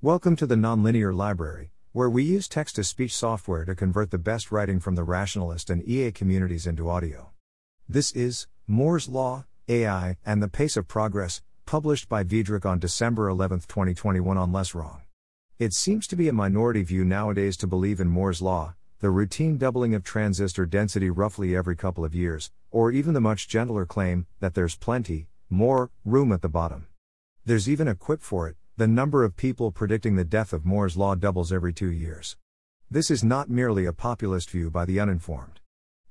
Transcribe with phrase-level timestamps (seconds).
[0.00, 4.16] Welcome to the Nonlinear Library, where we use text to speech software to convert the
[4.16, 7.30] best writing from the rationalist and EA communities into audio.
[7.88, 13.28] This is Moore's Law, AI, and the Pace of Progress, published by Veedrac on December
[13.28, 15.02] 11, 2021 on Less Wrong.
[15.58, 19.58] It seems to be a minority view nowadays to believe in Moore's Law, the routine
[19.58, 24.28] doubling of transistor density roughly every couple of years, or even the much gentler claim
[24.38, 26.86] that there's plenty, more, room at the bottom.
[27.44, 30.96] There's even a quip for it the number of people predicting the death of Moore's
[30.96, 32.36] Law doubles every two years.
[32.88, 35.58] This is not merely a populist view by the uninformed.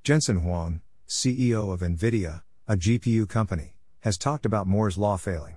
[0.04, 5.54] Jensen Huang, CEO of NVIDIA, a GPU company, has talked about Moore's Law failing.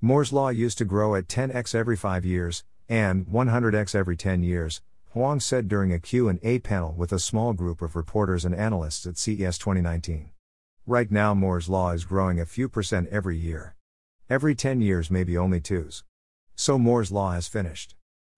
[0.00, 4.80] Moore's Law used to grow at 10x every 5 years, and 100x every 10 years,
[5.10, 9.18] Huang said during a Q&A panel with a small group of reporters and analysts at
[9.18, 10.30] CES 2019.
[10.86, 13.74] Right now Moore's Law is growing a few percent every year.
[14.30, 16.04] Every 10 years maybe only twos.
[16.56, 17.96] So Moore's Law has finished.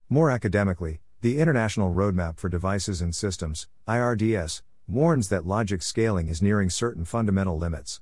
[0.09, 6.41] More academically, the International Roadmap for Devices and Systems, IRDS, warns that logic scaling is
[6.41, 8.01] nearing certain fundamental limits.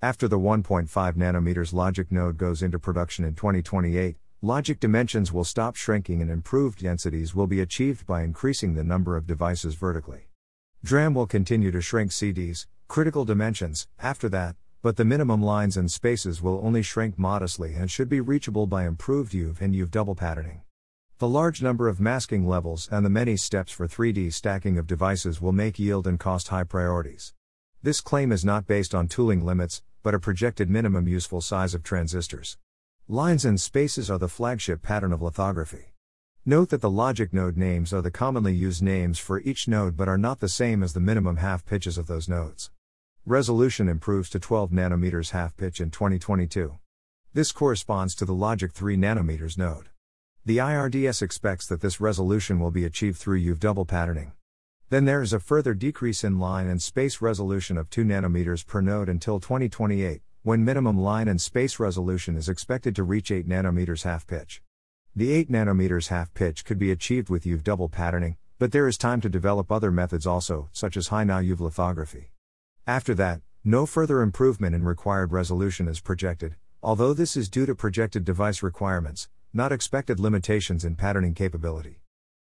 [0.00, 5.74] After the 1.5 nanometers logic node goes into production in 2028, logic dimensions will stop
[5.74, 10.28] shrinking and improved densities will be achieved by increasing the number of devices vertically.
[10.84, 14.54] DRAM will continue to shrink CDs, critical dimensions, after that,
[14.86, 18.86] but the minimum lines and spaces will only shrink modestly and should be reachable by
[18.86, 20.62] improved EUV and EUV double patterning.
[21.18, 25.40] The large number of masking levels and the many steps for 3D stacking of devices
[25.40, 27.34] will make yield and cost high priorities.
[27.82, 31.82] This claim is not based on tooling limits, but a projected minimum useful size of
[31.82, 32.56] transistors.
[33.08, 35.94] Lines and spaces are the flagship pattern of lithography.
[36.44, 40.06] Note that the logic node names are the commonly used names for each node but
[40.06, 42.70] are not the same as the minimum half pitches of those nodes.
[43.28, 46.78] Resolution improves to 12 nanometers half pitch in 2022.
[47.34, 49.88] This corresponds to the Logic 3 nanometers node.
[50.44, 54.30] The IRDS expects that this resolution will be achieved through EUV double patterning.
[54.90, 58.80] Then there is a further decrease in line and space resolution of 2 nanometers per
[58.80, 64.04] node until 2028, when minimum line and space resolution is expected to reach 8 nanometers
[64.04, 64.62] half pitch.
[65.16, 68.96] The 8 nanometers half pitch could be achieved with EUV double patterning, but there is
[68.96, 72.30] time to develop other methods also, such as high NA EUV lithography.
[72.88, 76.54] After that, no further improvement in required resolution is projected,
[76.84, 82.02] although this is due to projected device requirements, not expected limitations in patterning capability.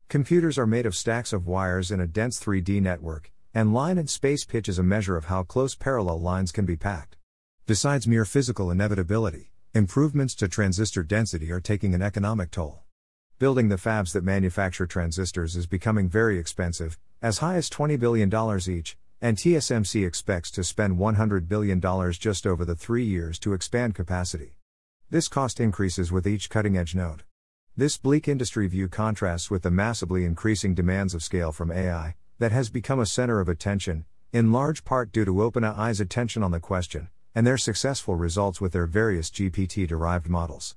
[0.09, 4.09] Computers are made of stacks of wires in a dense 3D network, and line and
[4.09, 7.15] space pitch is a measure of how close parallel lines can be packed.
[7.65, 12.83] Besides mere physical inevitability, improvements to transistor density are taking an economic toll.
[13.39, 18.29] Building the fabs that manufacture transistors is becoming very expensive, as high as $20 billion
[18.69, 21.79] each, and TSMC expects to spend $100 billion
[22.11, 24.57] just over the three years to expand capacity.
[25.09, 27.23] This cost increases with each cutting edge node.
[27.77, 32.51] This bleak industry view contrasts with the massively increasing demands of scale from AI, that
[32.51, 36.59] has become a center of attention, in large part due to OpenAI's attention on the
[36.59, 40.75] question, and their successful results with their various GPT derived models.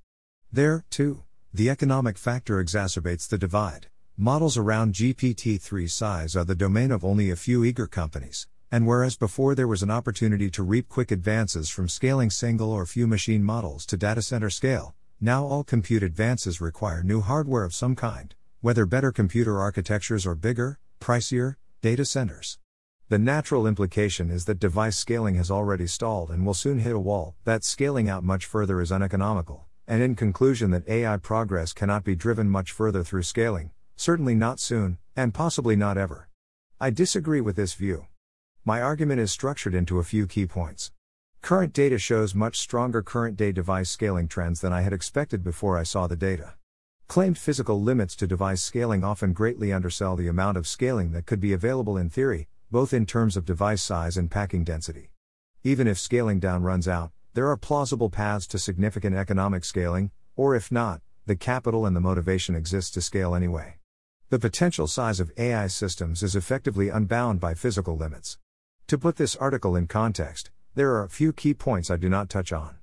[0.53, 3.89] There, too, the economic factor exacerbates the divide.
[4.19, 8.87] Models around GPT 3 size are the domain of only a few eager companies, and
[8.87, 13.07] whereas before there was an opportunity to reap quick advances from scaling single or few
[13.07, 17.95] machine models to data center scale, now all compute advances require new hardware of some
[17.95, 22.59] kind, whether better computer architectures or bigger, pricier, data centers.
[23.11, 26.99] The natural implication is that device scaling has already stalled and will soon hit a
[26.99, 32.03] wall, that scaling out much further is uneconomical, and in conclusion, that AI progress cannot
[32.03, 36.29] be driven much further through scaling, certainly not soon, and possibly not ever.
[36.81, 38.07] I disagree with this view.
[38.65, 40.93] My argument is structured into a few key points.
[41.41, 45.79] Current data shows much stronger current day device scaling trends than I had expected before
[45.79, 46.55] I saw the data.
[47.09, 51.41] Claimed physical limits to device scaling often greatly undersell the amount of scaling that could
[51.41, 55.13] be available in theory, both in terms of device size and packing density.
[55.63, 60.57] Even if scaling down runs out, there are plausible paths to significant economic scaling, or
[60.57, 63.77] if not, the capital and the motivation exists to scale anyway.
[64.29, 68.39] The potential size of AI systems is effectively unbound by physical limits.
[68.89, 72.29] To put this article in context, there are a few key points I do not
[72.29, 72.79] touch on.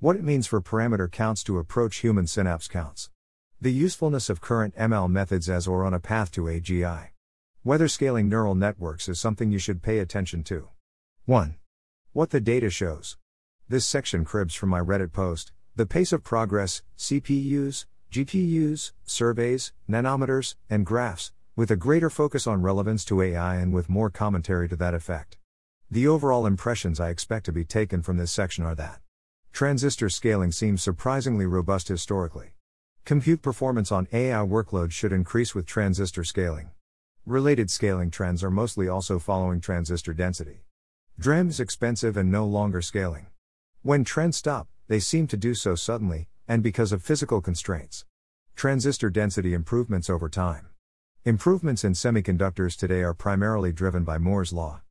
[0.00, 3.08] What it means for parameter counts to approach human synapse counts.
[3.58, 7.08] The usefulness of current ML methods as or on a path to AGI.
[7.62, 10.68] Whether scaling neural networks is something you should pay attention to.
[11.24, 11.56] 1.
[12.12, 13.16] What the data shows.
[13.66, 20.54] This section cribs from my Reddit post, The Pace of Progress, CPUs, GPUs, surveys, nanometers,
[20.68, 24.76] and graphs, with a greater focus on relevance to AI and with more commentary to
[24.76, 25.38] that effect.
[25.90, 29.00] The overall impressions I expect to be taken from this section are that
[29.50, 32.50] transistor scaling seems surprisingly robust historically.
[33.06, 36.68] Compute performance on AI workloads should increase with transistor scaling.
[37.24, 40.66] Related scaling trends are mostly also following transistor density.
[41.18, 43.28] DRAM is expensive and no longer scaling.
[43.80, 48.04] When trends stop, they seem to do so suddenly, and because of physical constraints.
[48.54, 50.66] Transistor density improvements over time.
[51.24, 54.82] Improvements in semiconductors today are primarily driven by Moore's Law.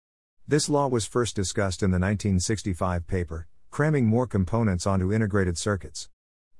[0.47, 6.09] This law was first discussed in the 1965 paper, Cramming More Components onto Integrated Circuits.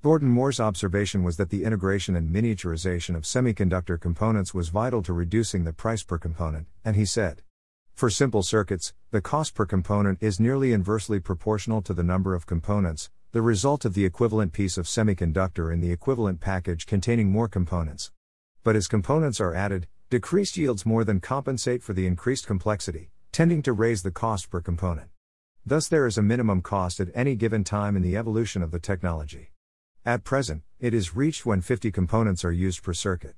[0.04, 5.14] Gordon Moore's observation was that the integration and miniaturization of semiconductor components was vital to
[5.14, 7.42] reducing the price per component, and he said,
[7.96, 12.46] For simple circuits, the cost per component is nearly inversely proportional to the number of
[12.46, 17.48] components, the result of the equivalent piece of semiconductor in the equivalent package containing more
[17.48, 18.12] components.
[18.62, 23.62] But as components are added, decreased yields more than compensate for the increased complexity, tending
[23.62, 25.08] to raise the cost per component.
[25.66, 28.80] Thus, there is a minimum cost at any given time in the evolution of the
[28.80, 29.54] technology.
[30.06, 33.36] At present, it is reached when 50 components are used per circuit.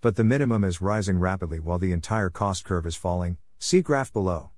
[0.00, 4.10] But the minimum is rising rapidly while the entire cost curve is falling, see graph
[4.10, 4.52] below.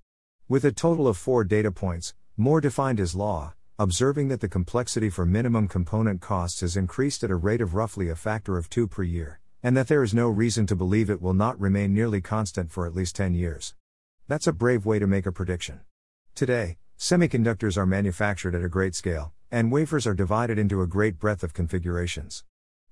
[0.48, 5.10] With a total of four data points, Moore defined his law, observing that the complexity
[5.10, 8.88] for minimum component costs has increased at a rate of roughly a factor of 2
[8.88, 12.22] per year, and that there is no reason to believe it will not remain nearly
[12.22, 13.74] constant for at least 10 years.
[14.28, 15.80] That's a brave way to make a prediction.
[16.34, 21.18] Today, semiconductors are manufactured at a great scale, and wafers are divided into a great
[21.18, 22.44] breadth of configurations.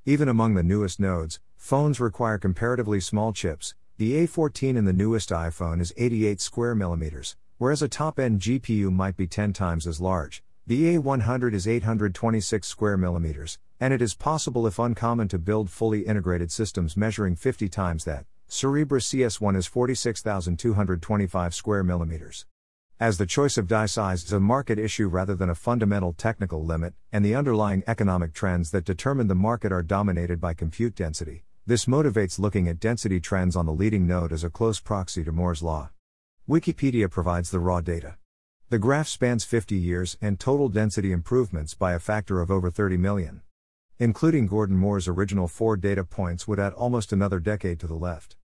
[0.05, 3.75] Even among the newest nodes, phones require comparatively small chips.
[3.97, 8.93] The A14 in the newest iPhone is 88 square millimeters, whereas a top end GPU
[8.93, 10.43] might be 10 times as large.
[10.67, 16.07] The A100 is 826 square millimeters, and it is possible if uncommon to build fully
[16.07, 18.25] integrated systems measuring 50 times that.
[18.49, 22.47] Cerebras CS1 is 46,225 square millimeters.
[22.99, 26.65] As the choice of die size is a market issue rather than a fundamental technical
[26.65, 31.45] limit, and the underlying economic trends that determine the market are dominated by compute density,
[31.67, 35.33] this motivates looking at density trends on the leading node as a close proxy to
[35.33, 35.91] Moore's law.
[36.49, 38.17] Wikipedia provides the raw data.
[38.75, 42.97] The graph spans 50 years and total density improvements by a factor of over 30
[42.97, 43.43] million.
[44.01, 48.35] Including Gordon Moore's original four data points would add almost another decade to the left.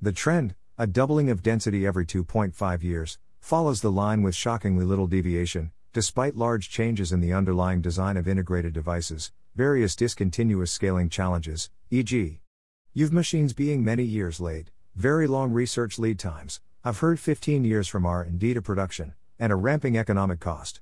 [0.00, 5.06] The trend, a doubling of density every 2.5 years, follows the line with shockingly little
[5.06, 11.68] deviation, despite large changes in the underlying design of integrated devices, various discontinuous scaling challenges,
[11.90, 12.40] e.g.,
[12.96, 17.86] EUV machines being many years late, very long research lead times, I've heard 15 years
[17.86, 20.80] from R&D to production, and a ramping economic cost.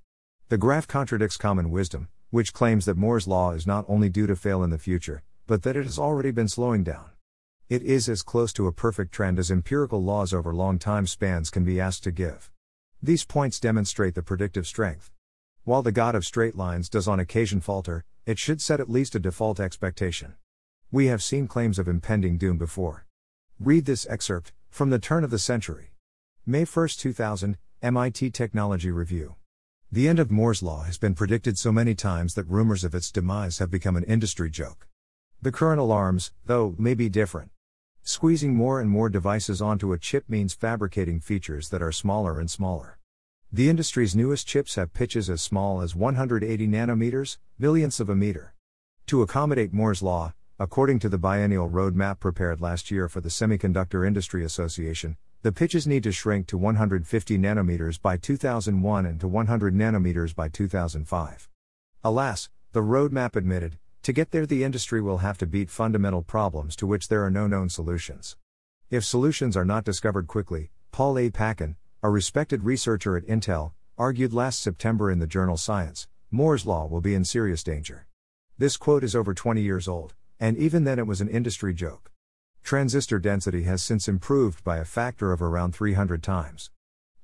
[0.48, 4.36] The graph contradicts common wisdom, which claims that Moore's law is not only due to
[4.36, 7.10] fail in the future, but that it has already been slowing down.
[7.68, 11.50] It is as close to a perfect trend as empirical laws over long time spans
[11.50, 12.50] can be asked to give.
[13.02, 15.10] These points demonstrate the predictive strength.
[15.64, 19.14] While the god of straight lines does on occasion falter, it should set at least
[19.14, 20.34] a default expectation.
[20.90, 23.06] We have seen claims of impending doom before.
[23.58, 25.92] Read this excerpt, from the turn of the century.
[26.44, 29.34] May 1, 2000, MIT Technology Review.
[29.90, 33.10] The end of Moore's Law has been predicted so many times that rumors of its
[33.10, 34.86] demise have become an industry joke.
[35.42, 37.50] The current alarms, though, may be different.
[38.04, 42.48] Squeezing more and more devices onto a chip means fabricating features that are smaller and
[42.48, 43.00] smaller.
[43.50, 48.54] The industry's newest chips have pitches as small as 180 nanometers, millionths of a meter.
[49.08, 54.06] To accommodate Moore's Law, according to the biennial roadmap prepared last year for the Semiconductor
[54.06, 59.74] Industry Association, the pitches need to shrink to 150 nanometers by 2001 and to 100
[59.74, 61.48] nanometers by 2005.
[62.04, 66.76] Alas, the roadmap admitted, to get there, the industry will have to beat fundamental problems
[66.76, 68.36] to which there are no known solutions.
[68.88, 71.28] If solutions are not discovered quickly, Paul A.
[71.28, 76.86] Packan, a respected researcher at Intel, argued last September in the journal Science, Moore's Law
[76.86, 78.06] will be in serious danger.
[78.58, 82.11] This quote is over 20 years old, and even then it was an industry joke.
[82.62, 86.70] Transistor density has since improved by a factor of around 300 times.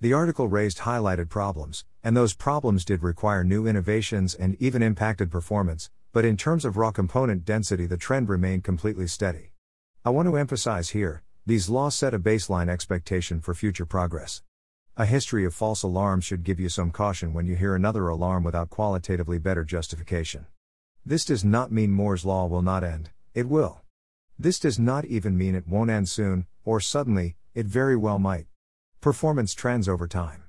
[0.01, 5.31] The article raised highlighted problems, and those problems did require new innovations and even impacted
[5.31, 9.53] performance, but in terms of raw component density, the trend remained completely steady.
[10.05, 14.43] I want to emphasize here these laws set a baseline expectation for future progress.
[14.97, 18.43] A history of false alarms should give you some caution when you hear another alarm
[18.43, 20.47] without qualitatively better justification.
[21.07, 23.81] This does not mean Moore's Law will not end, it will.
[24.41, 28.47] This does not even mean it won't end soon, or suddenly, it very well might.
[29.01, 30.45] Performance trends over time.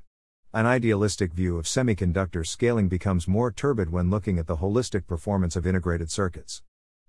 [0.53, 5.55] An idealistic view of semiconductor scaling becomes more turbid when looking at the holistic performance
[5.55, 6.61] of integrated circuits.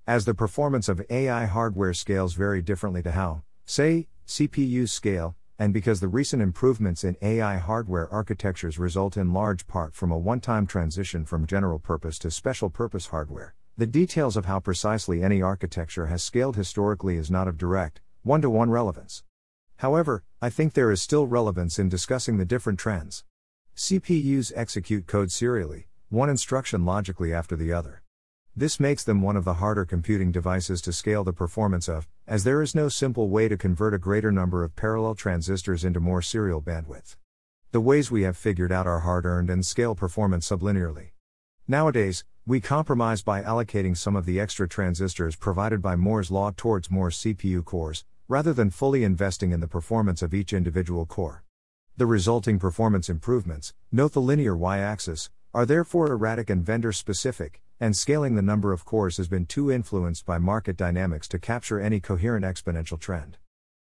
[0.06, 5.74] As the performance of AI hardware scales very differently to how, say, CPUs scale, and
[5.74, 10.40] because the recent improvements in AI hardware architectures result in large part from a one
[10.40, 15.40] time transition from general purpose to special purpose hardware, The details of how precisely any
[15.40, 19.24] architecture has scaled historically is not of direct, one to one relevance.
[19.76, 23.24] However, I think there is still relevance in discussing the different trends.
[23.74, 28.02] CPUs execute code serially, one instruction logically after the other.
[28.54, 32.44] This makes them one of the harder computing devices to scale the performance of, as
[32.44, 36.20] there is no simple way to convert a greater number of parallel transistors into more
[36.20, 37.16] serial bandwidth.
[37.72, 41.12] The ways we have figured out are hard earned and scale performance sublinearly.
[41.70, 46.90] Nowadays, we compromise by allocating some of the extra transistors provided by Moore's law towards
[46.90, 51.44] more CPU cores, rather than fully investing in the performance of each individual core.
[51.96, 57.62] The resulting performance improvements, note the linear y axis, are therefore erratic and vendor specific,
[57.78, 61.78] and scaling the number of cores has been too influenced by market dynamics to capture
[61.78, 63.38] any coherent exponential trend.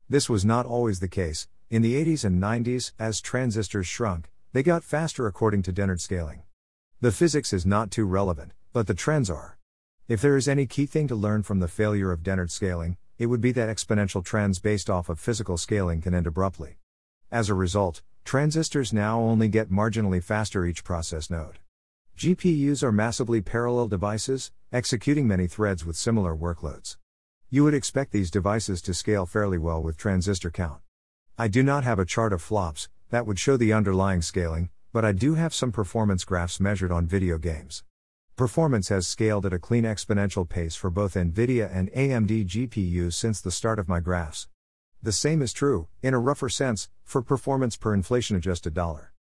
[0.10, 4.62] This was not always the case, in the 80s and 90s, as transistors shrunk, they
[4.62, 6.41] got faster according to Dennard scaling.
[7.00, 9.60] The physics is not too relevant, but the trends are.
[10.08, 13.27] If there is any key thing to learn from the failure of Dennard scaling, it
[13.27, 16.80] would be that exponential trends based off of physical scaling can end abruptly.
[17.32, 21.60] As a result, transistors now only get marginally faster each process node.
[22.18, 26.98] GPUs are massively parallel devices, executing many threads with similar workloads.
[27.51, 30.82] You would expect these devices to scale fairly well with transistor count.
[31.38, 35.06] I do not have a chart of flops that would show the underlying scaling, but
[35.06, 37.84] I do have some performance graphs measured on video games.
[38.36, 43.39] Performance has scaled at a clean exponential pace for both NVIDIA and AMD GPUs since
[43.39, 44.48] the start of my graphs.
[45.04, 49.13] The same is true, in a rougher sense, for performance per inflation adjusted dollar.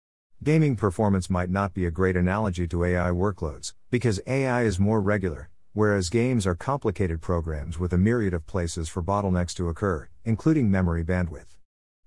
[0.45, 5.00] Gaming performance might not be a great analogy to AI workloads, because AI is more
[5.00, 10.09] regular, whereas games are complicated programs with a myriad of places for bottlenecks to occur,
[10.25, 11.63] including memory bandwidth.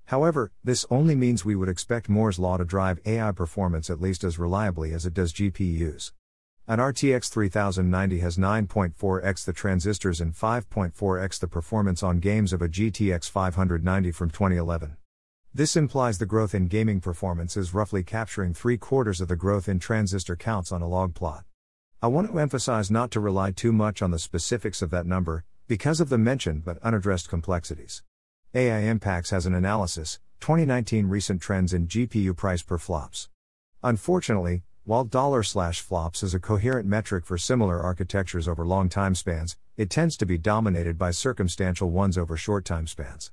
[0.08, 4.24] However, this only means we would expect Moore's law to drive AI performance at least
[4.24, 6.14] as reliably as it does GPUs.
[6.66, 12.70] An RTX 3090 has 9.4x the transistors and 5.4x the performance on games of a
[12.70, 14.96] GTX 590 from 2011.
[15.54, 19.68] This implies the growth in gaming performance is roughly capturing three quarters of the growth
[19.68, 21.44] in transistor counts on a log plot.
[22.02, 25.44] I want to emphasize not to rely too much on the specifics of that number,
[25.68, 28.04] because of the mentioned but unaddressed complexities.
[28.58, 33.30] AI Impacts has an analysis 2019 recent trends in GPU price per flops.
[33.84, 39.14] Unfortunately, while dollar slash flops is a coherent metric for similar architectures over long time
[39.14, 43.32] spans, it tends to be dominated by circumstantial ones over short time spans.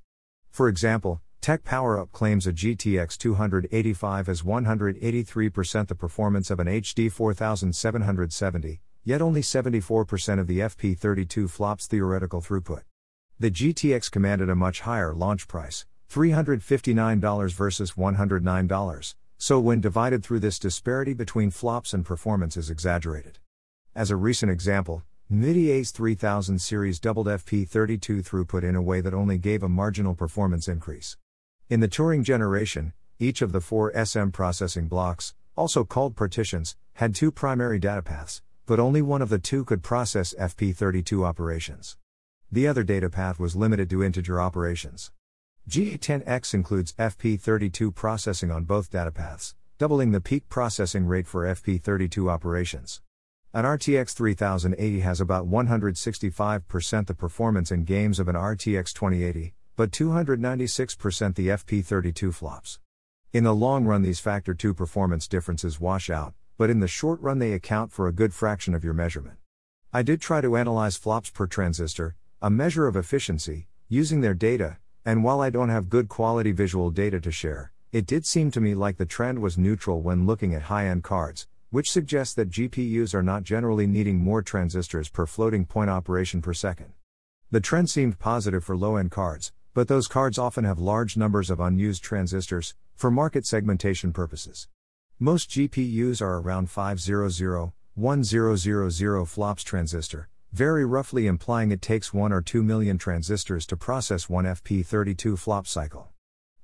[0.51, 7.11] For example, Tech PowerUp claims a GTX 285 has 183% the performance of an HD
[7.11, 12.83] 4770, yet only 74% of the FP32 flops theoretical throughput.
[13.41, 20.39] The GTX commanded a much higher launch price, $359 versus $109, so when divided through
[20.39, 23.41] this disparity between flops and performance is exaggerated.
[23.93, 29.37] As a recent example, NVIDIA's 3000 series doubled FP32 throughput in a way that only
[29.37, 31.17] gave a marginal performance increase.
[31.69, 37.17] In the Turing generation, each of the four SM processing blocks, also called partitions, had
[37.17, 41.97] two primary data paths, but only one of the two could process FP32 operations.
[42.53, 45.11] The other data path was limited to integer operations.
[45.69, 52.31] GA10X includes FP32 processing on both data paths, doubling the peak processing rate for FP32
[52.31, 53.01] operations.
[53.53, 59.91] An RTX 3080 has about 165% the performance in games of an RTX 2080, but
[59.91, 62.79] 296% the FP32 flops.
[63.33, 67.21] In the long run, these factor 2 performance differences wash out, but in the short
[67.21, 69.39] run, they account for a good fraction of your measurement.
[69.93, 74.77] I did try to analyze flops per transistor, a measure of efficiency, using their data,
[75.03, 78.61] and while I don't have good quality visual data to share, it did seem to
[78.61, 82.51] me like the trend was neutral when looking at high end cards, which suggests that
[82.51, 86.93] GPUs are not generally needing more transistors per floating point operation per second.
[87.51, 91.49] The trend seemed positive for low end cards, but those cards often have large numbers
[91.49, 94.69] of unused transistors, for market segmentation purposes.
[95.19, 102.41] Most GPUs are around 500, 1000 flops transistor, very roughly implying it takes 1 or
[102.41, 106.11] 2 million transistors to process one FP32 flop cycle.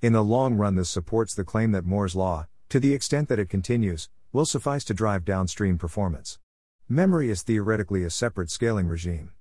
[0.01, 3.41] In the long run, this supports the claim that Moore's law, to the extent that
[3.41, 6.39] it continues, will suffice to drive downstream performance.
[6.89, 9.33] Memory is theoretically a separate scaling regime.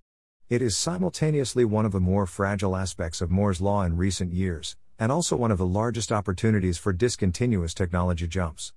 [0.49, 4.75] It is simultaneously one of the more fragile aspects of Moore's law in recent years,
[4.97, 8.73] and also one of the largest opportunities for discontinuous technology jumps.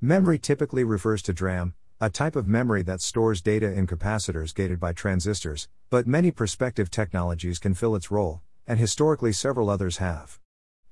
[0.00, 4.78] Memory typically refers to DRAM, a type of memory that stores data in capacitors gated
[4.78, 10.38] by transistors, but many prospective technologies can fill its role, and historically several others have.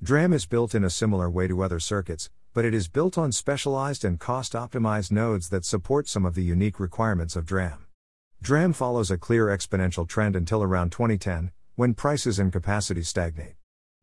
[0.02, 3.32] DRAM is built in a similar way to other circuits, but it is built on
[3.32, 7.84] specialized and cost optimized nodes that support some of the unique requirements of DRAM.
[8.40, 13.56] DRAM follows a clear exponential trend until around 2010, when prices and capacity stagnate.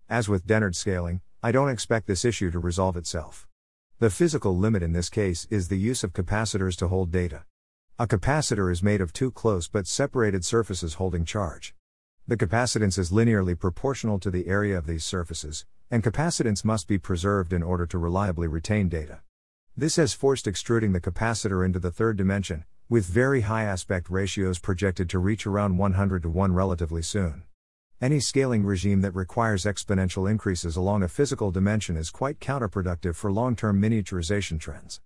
[0.07, 3.47] As with Dennard scaling, I don't expect this issue to resolve itself.
[4.01, 7.43] The physical limit in this case is the use of capacitors to hold data.
[7.99, 11.75] A capacitor is made of two close but separated surfaces holding charge.
[12.27, 16.97] The capacitance is linearly proportional to the area of these surfaces, and capacitance must be
[16.97, 19.21] preserved in order to reliably retain data.
[19.77, 24.57] This has forced extruding the capacitor into the third dimension, with very high aspect ratios
[24.57, 27.43] projected to reach around 100 to 1 relatively soon.
[28.01, 33.31] Any scaling regime that requires exponential increases along a physical dimension is quite counterproductive for
[33.31, 35.01] long term miniaturization trends.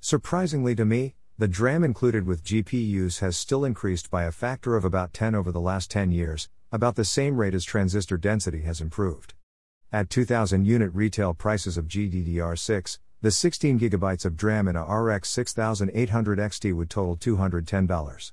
[0.00, 4.84] Surprisingly to me, the DRAM included with GPUs has still increased by a factor of
[4.84, 8.80] about 10 over the last 10 years, about the same rate as transistor density has
[8.80, 9.34] improved.
[9.92, 15.28] At 2000 unit retail prices of GDDR6, the 16 GB of DRAM in a RX
[15.28, 18.32] 6800 XT would total $210.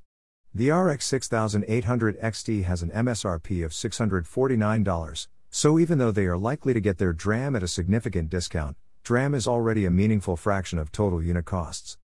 [0.57, 6.73] The RX 6800 XT has an MSRP of $649, so even though they are likely
[6.73, 10.91] to get their DRAM at a significant discount, DRAM is already a meaningful fraction of
[10.91, 11.99] total unit costs.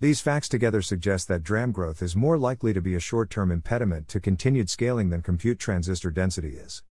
[0.00, 3.50] These facts together suggest that DRAM growth is more likely to be a short term
[3.50, 6.82] impediment to continued scaling than compute transistor density is.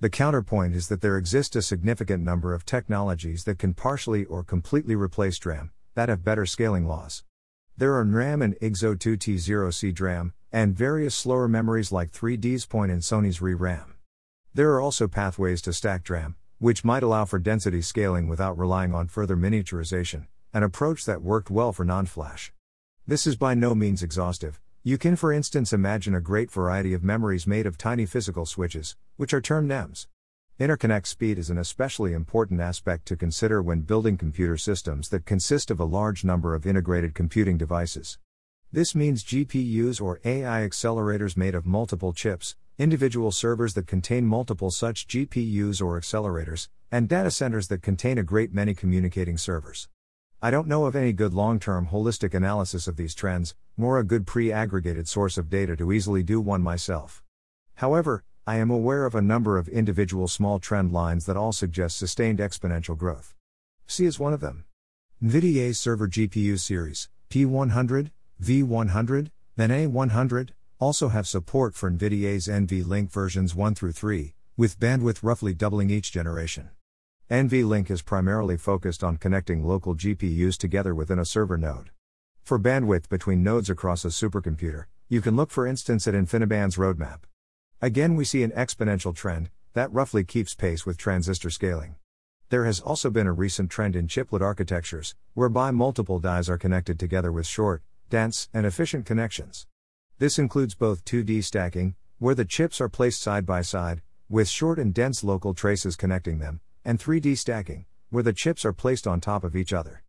[0.00, 4.42] The counterpoint is that there exist a significant number of technologies that can partially or
[4.42, 7.22] completely replace DRAM, that have better scaling laws.
[7.76, 13.40] There are NRAM and IGZO2T0C DRAM, and various slower memories like 3D XPoint and Sony's
[13.40, 13.94] ReRAM.
[14.54, 18.94] There are also pathways to stack DRAM, which might allow for density scaling without relying
[18.94, 22.52] on further miniaturization, an approach that worked well for NAND flash.
[23.04, 24.60] This is by no means exhaustive.
[24.84, 28.94] You can, for instance, imagine a great variety of memories made of tiny physical switches,
[29.16, 30.06] which are termed NEMs.
[30.60, 35.72] Interconnect speed is an especially important aspect to consider when building computer systems that consist
[35.72, 38.18] of a large number of integrated computing devices.
[38.74, 44.72] This means GPUs or AI accelerators made of multiple chips, individual servers that contain multiple
[44.72, 49.88] such GPUs or accelerators, and data centers that contain a great many communicating servers.
[50.42, 54.04] I don't know of any good long term holistic analysis of these trends, nor a
[54.04, 57.22] good pre aggregated source of data to easily do one myself.
[57.76, 61.96] However, I am aware of a number of individual small trend lines that all suggest
[61.96, 63.36] sustained exponential growth.
[63.86, 64.64] C is one of them.
[65.22, 68.10] NVIDIA server GPU series, P100,
[68.42, 75.20] V100, then A100, also have support for NVIDIA's NVLink versions 1 through 3, with bandwidth
[75.22, 76.70] roughly doubling each generation.
[77.30, 81.90] NVLink is primarily focused on connecting local GPUs together within a server node.
[82.42, 87.20] For bandwidth between nodes across a supercomputer, you can look for instance at InfiniBand's roadmap.
[87.80, 91.96] Again, we see an exponential trend that roughly keeps pace with transistor scaling.
[92.50, 96.98] There has also been a recent trend in chiplet architectures, whereby multiple dies are connected
[96.98, 99.66] together with short, dense, and efficient connections.
[100.18, 104.78] This includes both 2D stacking, where the chips are placed side by side, with short
[104.78, 109.20] and dense local traces connecting them, and 3D stacking, where the chips are placed on
[109.20, 110.02] top of each other.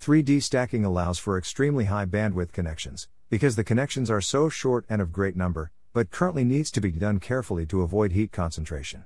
[0.00, 5.02] 3D stacking allows for extremely high bandwidth connections, because the connections are so short and
[5.02, 9.04] of great number, but currently needs to be done carefully to avoid heat concentration.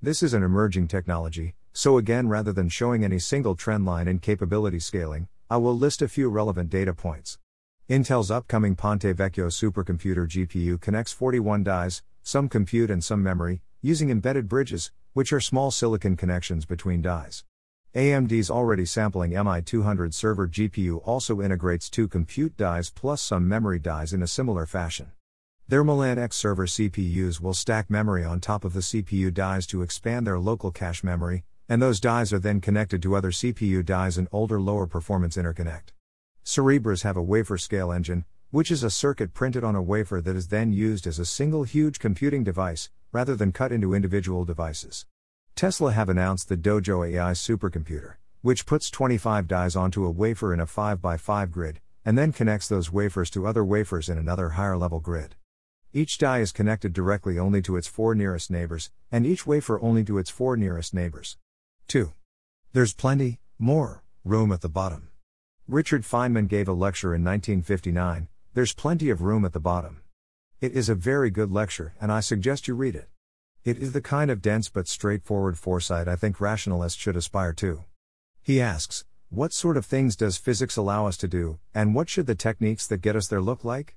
[0.00, 4.20] This is an emerging technology, so again, rather than showing any single trend line in
[4.20, 7.38] capability scaling, I will list a few relevant data points.
[7.88, 14.10] Intel's upcoming Ponte Vecchio supercomputer GPU connects 41 dies, some compute and some memory, using
[14.10, 17.44] embedded bridges, which are small silicon connections between dies.
[17.94, 24.12] AMD's already sampling MI200 server GPU also integrates two compute dies plus some memory dies
[24.12, 25.12] in a similar fashion.
[25.66, 29.80] Their Milan X server CPUs will stack memory on top of the CPU dies to
[29.80, 34.18] expand their local cache memory, and those dies are then connected to other CPU dies
[34.18, 35.92] in older lower performance interconnect.
[36.48, 40.34] Cerebras have a wafer scale engine, which is a circuit printed on a wafer that
[40.34, 45.04] is then used as a single huge computing device, rather than cut into individual devices.
[45.54, 50.58] Tesla have announced the Dojo AI supercomputer, which puts 25 dies onto a wafer in
[50.58, 55.00] a 5x5 grid, and then connects those wafers to other wafers in another higher level
[55.00, 55.34] grid.
[55.92, 60.02] Each die is connected directly only to its four nearest neighbors, and each wafer only
[60.04, 61.36] to its four nearest neighbors.
[61.88, 62.14] 2.
[62.72, 65.08] There's plenty, more, room at the bottom.
[65.70, 70.00] Richard Feynman gave a lecture in 1959, There's Plenty of Room at the Bottom.
[70.62, 73.10] It is a very good lecture, and I suggest you read it.
[73.66, 77.84] It is the kind of dense but straightforward foresight I think rationalists should aspire to.
[78.40, 82.26] He asks, What sort of things does physics allow us to do, and what should
[82.26, 83.94] the techniques that get us there look like?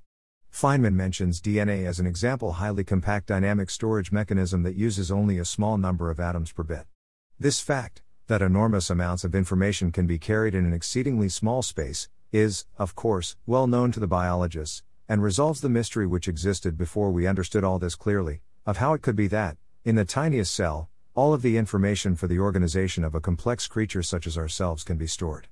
[0.52, 5.46] Feynman mentions DNA as an example highly compact dynamic storage mechanism that uses only a
[5.46, 6.84] small number of atoms per bit.
[7.40, 12.08] This fact, that enormous amounts of information can be carried in an exceedingly small space,
[12.30, 17.10] is, of course, well known to the biologists, and resolves the mystery which existed before
[17.10, 20.88] we understood all this clearly, of how it could be that, in the tiniest cell,
[21.14, 24.96] all of the information for the organization of a complex creature such as ourselves can
[24.96, 25.48] be stored.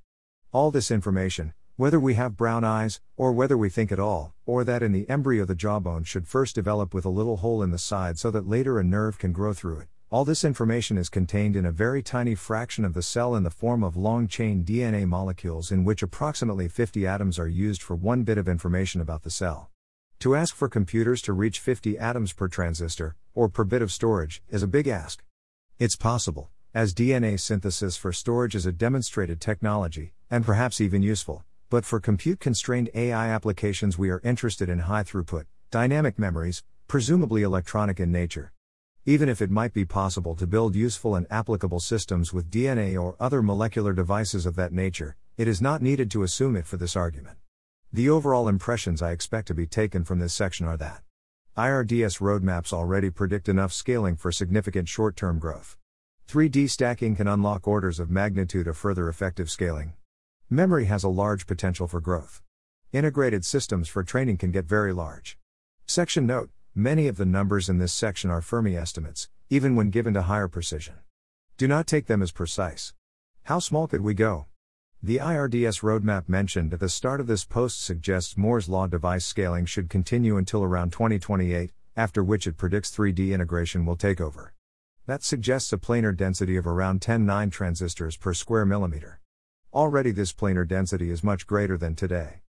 [0.53, 4.65] All this information, whether we have brown eyes, or whether we think at all, or
[4.65, 7.79] that in the embryo the jawbone should first develop with a little hole in the
[7.79, 11.55] side so that later a nerve can grow through it, all this information is contained
[11.55, 15.07] in a very tiny fraction of the cell in the form of long chain DNA
[15.07, 19.31] molecules, in which approximately 50 atoms are used for one bit of information about the
[19.31, 19.71] cell.
[20.19, 24.43] To ask for computers to reach 50 atoms per transistor, or per bit of storage,
[24.49, 25.23] is a big ask.
[25.79, 31.45] It's possible, as DNA synthesis for storage is a demonstrated technology, and perhaps even useful,
[31.69, 37.45] but for compute constrained AI applications, we are interested in high throughput, dynamic memories, presumably
[37.45, 38.51] electronic in nature.
[39.11, 43.17] Even if it might be possible to build useful and applicable systems with DNA or
[43.19, 46.95] other molecular devices of that nature, it is not needed to assume it for this
[46.95, 47.37] argument.
[47.93, 51.03] The overall impressions I expect to be taken from this section are that
[51.57, 55.77] IRDS roadmaps already predict enough scaling for significant short term growth.
[56.29, 59.95] 3D stacking can unlock orders of magnitude of further effective scaling.
[60.49, 62.43] Memory has a large potential for growth.
[62.93, 65.37] Integrated systems for training can get very large.
[65.85, 70.15] Section note Many of the numbers in this section are Fermi estimates, even when given
[70.15, 70.95] to higher precision.
[71.57, 72.95] Do not take them as precise.
[73.43, 74.47] How small could we go?
[75.03, 79.67] The IRDS roadmap mentioned at the start of this post suggests Moore's law device scaling
[79.67, 84.55] should continue until around 2028, after which it predicts 3D integration will take over.
[85.07, 89.21] That suggests a planar density of around 10 9 transistors per square millimeter.
[89.75, 92.43] Already, this planar density is much greater than today.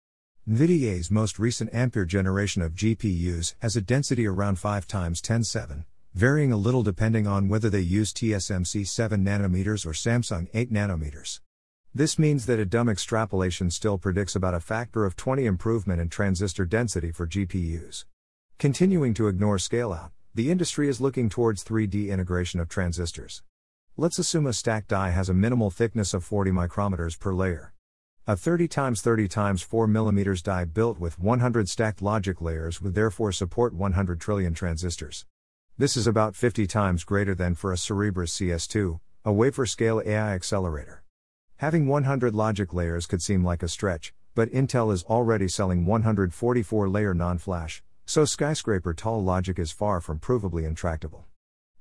[0.49, 6.51] NVIDIA's most recent Ampere generation of GPUs has a density around 5 times 107, varying
[6.51, 11.41] a little depending on whether they use TSMC 7 nanometers or Samsung 8 nanometers.
[11.95, 16.09] This means that a dumb extrapolation still predicts about a factor of 20 improvement in
[16.09, 18.07] transistor density for GPUs.
[18.59, 23.43] Continuing to ignore scale out, the industry is looking towards 3D integration of transistors.
[23.95, 27.75] Let's assume a stacked die has a minimal thickness of 40 micrometers per layer.
[28.31, 32.95] A 30 x 30 x 4 mm die built with 100 stacked logic layers would
[32.95, 35.27] therefore support 100 trillion transistors.
[35.77, 40.33] This is about 50 times greater than for a Cerebras CS2, a wafer scale AI
[40.33, 41.03] accelerator.
[41.57, 46.89] Having 100 logic layers could seem like a stretch, but Intel is already selling 144
[46.89, 51.27] layer NAND flash, so skyscraper tall logic is far from provably intractable.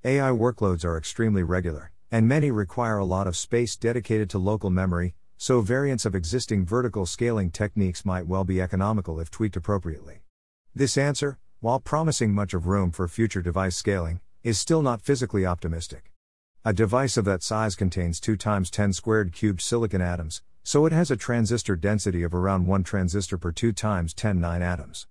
[0.03, 4.71] AI workloads are extremely regular, and many require a lot of space dedicated to local
[4.71, 10.19] memory, so variants of existing vertical scaling techniques might well be economical if tweaked appropriately.
[10.75, 15.45] This answer, while promising much of room for future device scaling, is still not physically
[15.45, 16.11] optimistic.
[16.65, 20.91] A device of that size contains 2 times 10 squared cubed silicon atoms, so it
[20.91, 25.07] has a transistor density of around 1 transistor per 2 times 10 9 atoms.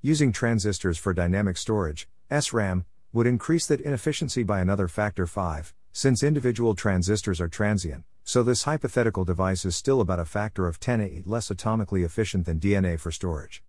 [0.00, 6.22] Using transistors for dynamic storage, SRAM, would increase that inefficiency by another factor 5, since
[6.22, 11.24] individual transistors are transient, so this hypothetical device is still about a factor of 10
[11.26, 13.62] less atomically efficient than DNA for storage.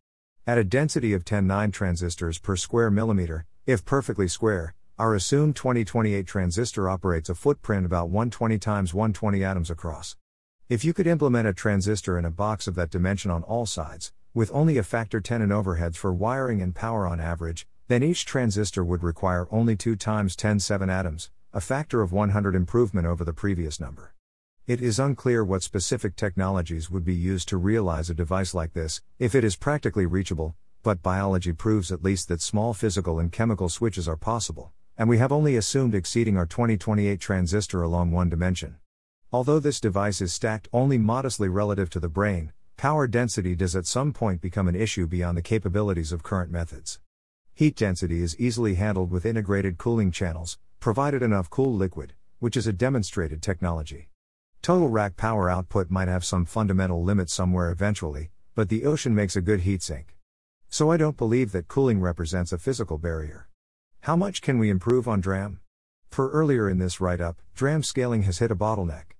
[0.45, 5.55] At a density of 10 9 transistors per square millimeter, if perfectly square, our assumed
[5.55, 10.15] 2028 transistor operates a footprint about 120 times 120 atoms across.
[10.69, 14.13] If you could implement a transistor in a box of that dimension on all sides,
[14.33, 18.25] with only a factor 10 in overheads for wiring and power on average, then each
[18.25, 23.23] transistor would require only 2 times 10 7 atoms, a factor of 100 improvement over
[23.23, 24.13] the previous number.
[24.65, 29.01] It is unclear what specific technologies would be used to realize a device like this,
[29.19, 33.67] if it is practically reachable, but biology proves at least that small physical and chemical
[33.67, 38.77] switches are possible, and we have only assumed exceeding our 2028 transistor along one dimension.
[39.33, 43.85] Although this device is stacked only modestly relative to the brain, power density does at
[43.85, 47.01] some point become an issue beyond the capabilities of current methods.
[47.53, 52.65] Heat density is easily handled with integrated cooling channels, provided enough cool liquid, which is
[52.65, 54.07] a demonstrated technology.
[54.63, 59.35] Total rack power output might have some fundamental limit somewhere eventually, but the ocean makes
[59.35, 60.05] a good heatsink.
[60.69, 63.49] So I don't believe that cooling represents a physical barrier.
[64.03, 65.59] How much can we improve on DRAM?
[66.09, 69.17] For earlier in this write up, DRAM scaling has hit a bottleneck.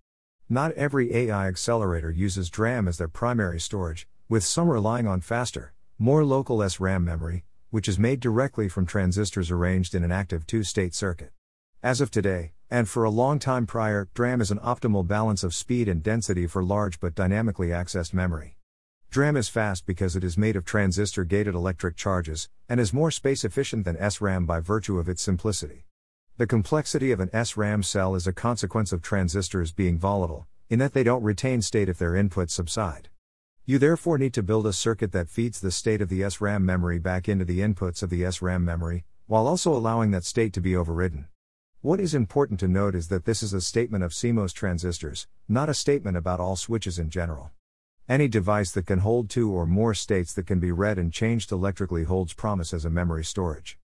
[0.48, 5.74] Not every AI accelerator uses DRAM as their primary storage, with some relying on faster,
[6.00, 10.64] more local SRAM memory, which is made directly from transistors arranged in an active two
[10.64, 11.34] state circuit.
[11.84, 15.54] As of today, and for a long time prior, DRAM is an optimal balance of
[15.54, 18.58] speed and density for large but dynamically accessed memory.
[19.12, 23.12] DRAM is fast because it is made of transistor gated electric charges, and is more
[23.12, 25.86] space efficient than SRAM by virtue of its simplicity.
[26.38, 30.94] The complexity of an SRAM cell is a consequence of transistors being volatile, in that
[30.94, 33.10] they don't retain state if their inputs subside.
[33.66, 36.98] You therefore need to build a circuit that feeds the state of the SRAM memory
[36.98, 40.76] back into the inputs of the SRAM memory, while also allowing that state to be
[40.76, 41.28] overridden.
[41.84, 45.68] What is important to note is that this is a statement of CMOS transistors, not
[45.68, 47.52] a statement about all switches in general.
[48.08, 51.52] Any device that can hold two or more states that can be read and changed
[51.52, 53.78] electrically holds promise as a memory storage.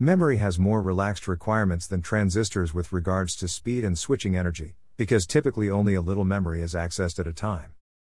[0.00, 5.24] Memory has more relaxed requirements than transistors with regards to speed and switching energy, because
[5.24, 7.72] typically only a little memory is accessed at a time.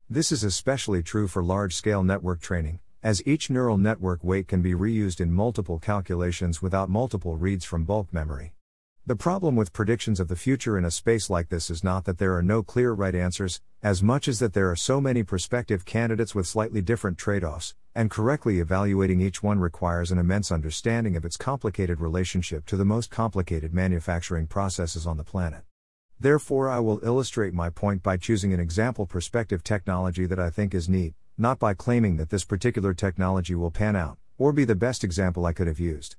[0.09, 4.61] This is especially true for large scale network training, as each neural network weight can
[4.61, 8.53] be reused in multiple calculations without multiple reads from bulk memory.
[9.07, 12.17] The problem with predictions of the future in a space like this is not that
[12.17, 15.85] there are no clear right answers, as much as that there are so many prospective
[15.85, 21.15] candidates with slightly different trade offs, and correctly evaluating each one requires an immense understanding
[21.15, 25.61] of its complicated relationship to the most complicated manufacturing processes on the planet.
[26.19, 30.73] Therefore, I will illustrate my point by choosing an example perspective technology that I think
[30.73, 34.73] is neat, not by claiming that this particular technology will pan out, or be the
[34.73, 36.15] best example I could have used.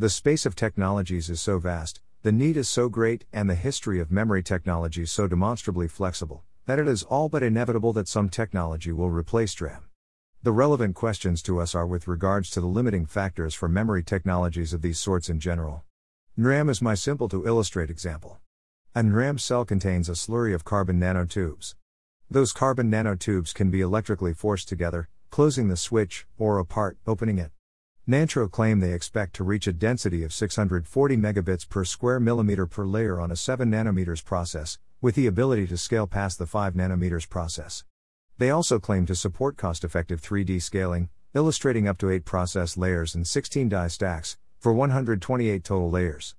[0.00, 4.00] The space of technologies is so vast, the need is so great, and the history
[4.00, 8.90] of memory technology so demonstrably flexible, that it is all but inevitable that some technology
[8.92, 9.82] will replace DRAM.
[10.42, 14.72] The relevant questions to us are with regards to the limiting factors for memory technologies
[14.72, 15.84] of these sorts in general.
[16.38, 18.38] NRAM is my simple to illustrate example.
[18.94, 21.74] A NRAM cell contains a slurry of carbon nanotubes.
[22.30, 27.50] Those carbon nanotubes can be electrically forced together, closing the switch, or apart, opening it.
[28.06, 32.84] Nantero claim they expect to reach a density of 640 megabits per square millimeter per
[32.84, 37.26] layer on a 7 nanometers process, with the ability to scale past the 5 nanometers
[37.26, 37.82] process.
[38.36, 43.14] They also claim to support cost effective 3D scaling, illustrating up to 8 process layers
[43.14, 46.34] and 16 die stacks, for 128 total layers.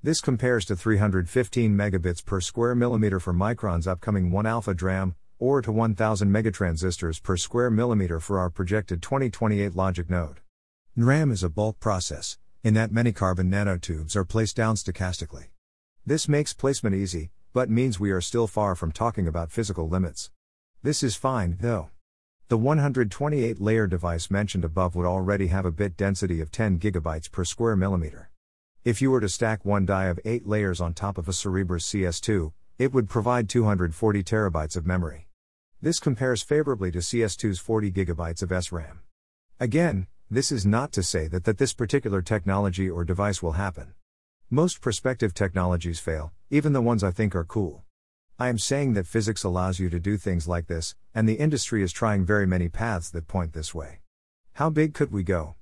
[0.00, 5.62] This compares to 315 megabits per square millimeter for Micron's upcoming 1 alpha DRAM, or
[5.62, 10.38] to 1000 megatransistors per square millimeter for our projected 2028 logic node.
[10.98, 15.44] NRAM is a bulk process, in that many carbon nanotubes are placed down stochastically.
[16.04, 20.32] This makes placement easy, but means we are still far from talking about physical limits.
[20.82, 21.90] This is fine, though.
[22.48, 27.30] The 128 layer device mentioned above would already have a bit density of 10 gigabytes
[27.30, 28.32] per square millimeter.
[28.84, 31.84] If you were to stack one die of 8 layers on top of a Cerebras
[31.84, 35.28] CS2, it would provide 240 terabytes of memory.
[35.80, 38.98] This compares favorably to CS2's 40 gigabytes of SRAM.
[39.60, 43.94] Again, this is not to say that, that this particular technology or device will happen.
[44.50, 47.84] Most prospective technologies fail, even the ones I think are cool.
[48.38, 51.82] I am saying that physics allows you to do things like this, and the industry
[51.82, 54.00] is trying very many paths that point this way.
[54.54, 55.54] How big could we go?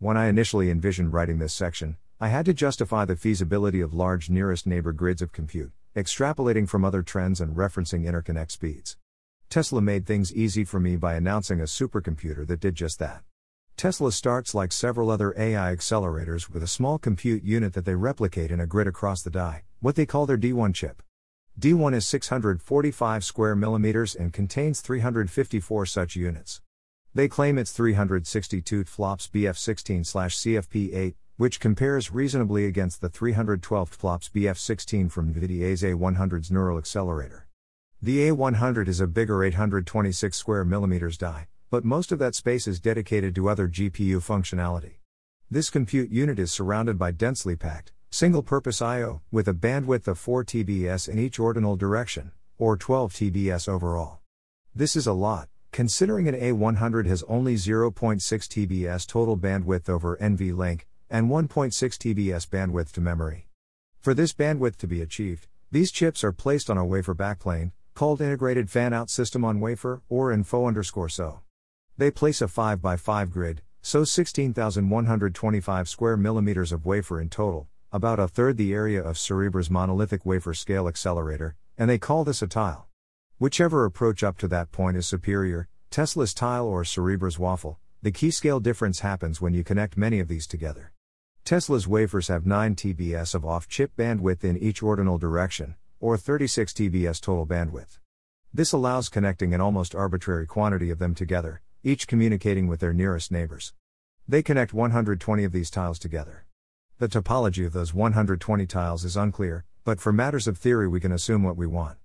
[0.00, 4.28] When I initially envisioned writing this section, I had to justify the feasibility of large
[4.28, 8.96] nearest neighbor grids of compute, extrapolating from other trends and referencing interconnect speeds.
[9.48, 13.22] Tesla made things easy for me by announcing a supercomputer that did just that.
[13.78, 18.50] Tesla starts like several other AI accelerators with a small compute unit that they replicate
[18.50, 21.00] in a grid across the die, what they call their D1 chip.
[21.60, 26.60] D1 is 645 square millimeters and contains 354 such units.
[27.14, 35.08] They claim it's 362 flops BF16 CFP8, which compares reasonably against the 312 flops BF16
[35.08, 37.46] from NVIDIA's A100's neural accelerator.
[38.02, 42.80] The A100 is a bigger 826 square millimeters die, but most of that space is
[42.80, 44.96] dedicated to other GPU functionality.
[45.50, 50.18] This compute unit is surrounded by densely packed, single purpose I.O., with a bandwidth of
[50.18, 54.18] 4 TBS in each ordinal direction, or 12 TBS overall.
[54.74, 60.82] This is a lot, considering an A100 has only 0.6 TBS total bandwidth over NVLink,
[61.10, 63.48] and 1.6 TBS bandwidth to memory.
[64.00, 68.20] For this bandwidth to be achieved, these chips are placed on a wafer backplane, called
[68.20, 71.40] Integrated Fan Out System on Wafer, or INFO underscore SO.
[71.98, 77.66] They place a 5 by 5 grid, so 16,125 square millimeters of wafer in total,
[77.90, 82.40] about a third the area of Cerebras' monolithic wafer scale accelerator, and they call this
[82.40, 82.86] a tile.
[83.38, 88.30] Whichever approach up to that point is superior, Tesla's tile or Cerebras' waffle, the key
[88.30, 90.92] scale difference happens when you connect many of these together.
[91.44, 96.72] Tesla's wafers have 9 TBS of off chip bandwidth in each ordinal direction, or 36
[96.74, 97.98] TBS total bandwidth.
[98.54, 103.32] This allows connecting an almost arbitrary quantity of them together, each communicating with their nearest
[103.32, 103.72] neighbors.
[104.28, 106.44] They connect 120 of these tiles together.
[106.98, 111.12] The topology of those 120 tiles is unclear, but for matters of theory we can
[111.12, 111.96] assume what we want.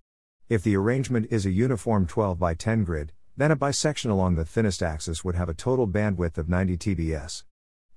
[0.48, 4.46] If the arrangement is a uniform 12 by 10 grid, then a bisection along the
[4.46, 7.44] thinnest axis would have a total bandwidth of 90 TBS.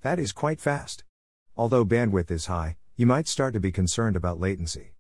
[0.02, 1.04] That is quite fast.
[1.56, 4.94] Although bandwidth is high, you might start to be concerned about latency.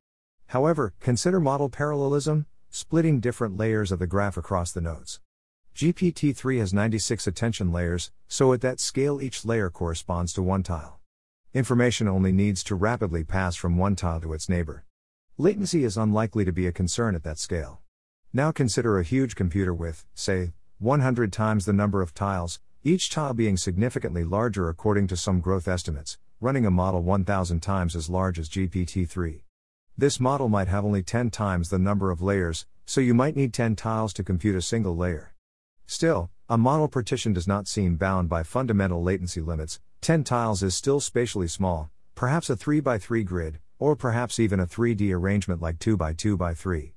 [0.48, 5.18] However, consider model parallelism, splitting different layers of the graph across the nodes.
[5.76, 10.62] GPT 3 has 96 attention layers, so at that scale each layer corresponds to one
[10.62, 11.00] tile.
[11.52, 14.86] Information only needs to rapidly pass from one tile to its neighbor.
[15.36, 17.82] Latency is unlikely to be a concern at that scale.
[18.32, 23.34] Now consider a huge computer with, say, 100 times the number of tiles, each tile
[23.34, 28.38] being significantly larger according to some growth estimates, running a model 1000 times as large
[28.38, 29.44] as GPT 3.
[29.98, 33.52] This model might have only 10 times the number of layers, so you might need
[33.52, 35.34] 10 tiles to compute a single layer.
[35.86, 40.74] Still, a model partition does not seem bound by fundamental latency limits, 10 tiles is
[40.74, 46.92] still spatially small, perhaps a 3x3 grid, or perhaps even a 3D arrangement like 2x2x3.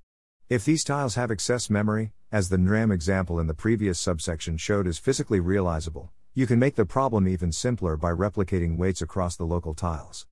[0.50, 4.88] If these tiles have excess memory, as the NRAM example in the previous subsection showed
[4.88, 9.46] is physically realizable, you can make the problem even simpler by replicating weights across the
[9.46, 10.26] local tiles.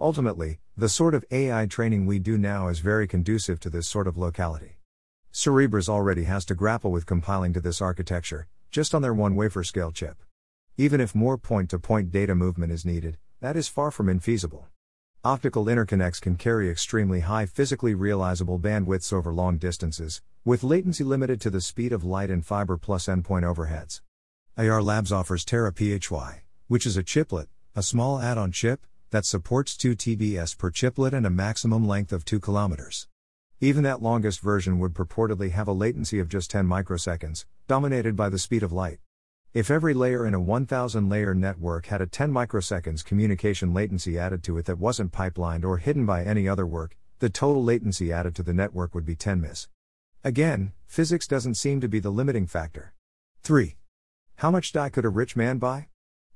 [0.00, 4.06] Ultimately, the sort of AI training we do now is very conducive to this sort
[4.06, 4.81] of locality.
[5.32, 9.64] Cerebras already has to grapple with compiling to this architecture, just on their one wafer
[9.64, 10.22] scale chip.
[10.76, 14.64] Even if more point to point data movement is needed, that is far from infeasible.
[15.24, 21.40] Optical interconnects can carry extremely high physically realizable bandwidths over long distances, with latency limited
[21.40, 24.02] to the speed of light and fiber plus endpoint overheads.
[24.58, 29.78] Ayar Labs offers TeraPHY, which is a chiplet, a small add on chip, that supports
[29.78, 33.08] 2 TBS per chiplet and a maximum length of 2 kilometers.
[33.62, 38.28] Even that longest version would purportedly have a latency of just 10 microseconds, dominated by
[38.28, 38.98] the speed of light.
[39.54, 44.42] If every layer in a 1000 layer network had a 10 microseconds communication latency added
[44.42, 48.34] to it that wasn't pipelined or hidden by any other work, the total latency added
[48.34, 49.68] to the network would be 10 ms.
[50.24, 52.94] Again, physics doesn't seem to be the limiting factor.
[53.44, 53.76] 3.
[54.38, 55.86] How much die could a rich man buy?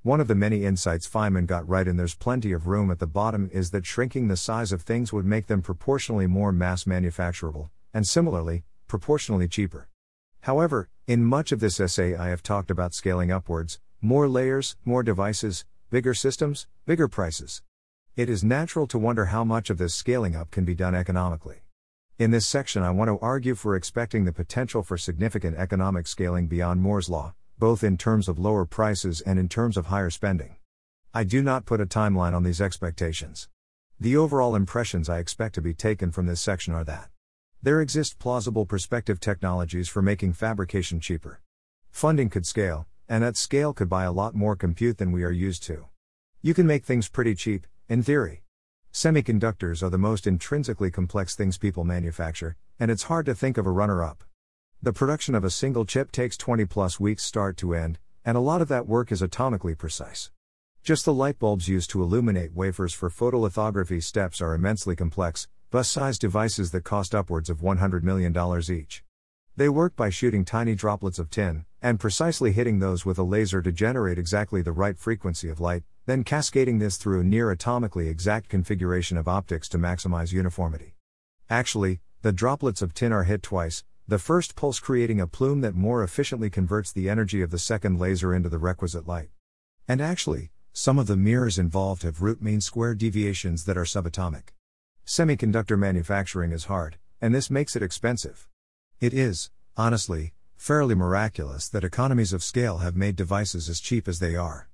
[0.06, 3.08] One of the many insights Feynman got right, and there's plenty of room at the
[3.08, 7.70] bottom, is that shrinking the size of things would make them proportionally more mass manufacturable,
[7.92, 9.88] and similarly, proportionally cheaper.
[10.42, 15.02] However, in much of this essay, I have talked about scaling upwards more layers, more
[15.02, 17.62] devices, bigger systems, bigger prices.
[18.14, 21.62] It is natural to wonder how much of this scaling up can be done economically.
[22.16, 26.46] In this section, I want to argue for expecting the potential for significant economic scaling
[26.46, 30.56] beyond Moore's Law, both in terms of lower prices and in terms of higher spending.
[31.14, 33.48] I do not put a timeline on these expectations.
[33.98, 37.08] The overall impressions I expect to be taken from this section are that
[37.62, 41.40] there exist plausible prospective technologies for making fabrication cheaper.
[41.90, 45.30] Funding could scale, and at scale could buy a lot more compute than we are
[45.30, 45.86] used to.
[46.42, 48.42] You can make things pretty cheap, in theory.
[48.92, 53.66] Semiconductors are the most intrinsically complex things people manufacture, and it's hard to think of
[53.66, 54.24] a runner up.
[54.82, 58.40] The production of a single chip takes 20 plus weeks start to end, and a
[58.40, 60.30] lot of that work is atomically precise.
[60.82, 65.88] Just the light bulbs used to illuminate wafers for photolithography steps are immensely complex, bus
[65.88, 68.36] sized devices that cost upwards of $100 million
[68.70, 69.02] each.
[69.56, 73.62] They work by shooting tiny droplets of tin, and precisely hitting those with a laser
[73.62, 78.08] to generate exactly the right frequency of light, then cascading this through a near atomically
[78.08, 80.94] exact configuration of optics to maximize uniformity.
[81.48, 85.74] Actually, the droplets of tin are hit twice, the first pulse creating a plume that
[85.74, 89.30] more efficiently converts the energy of the second laser into the requisite light.
[89.88, 94.50] And actually, some of the mirrors involved have root mean square deviations that are subatomic.
[95.04, 98.48] Semiconductor manufacturing is hard, and this makes it expensive.
[99.00, 104.20] It is, honestly, fairly miraculous that economies of scale have made devices as cheap as
[104.20, 104.68] they are.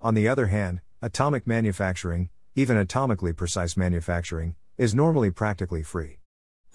[0.00, 6.18] On the other hand, atomic manufacturing, even atomically precise manufacturing, is normally practically free.